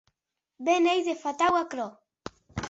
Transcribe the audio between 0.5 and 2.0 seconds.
Be n’ei de fatau aquerò!